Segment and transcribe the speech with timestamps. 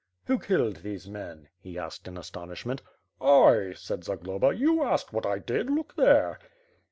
[0.25, 2.81] "Who killed these men?" he asked in astonishment.
[3.21, 6.39] "I," said Zagloba, "you asked what I did, look there."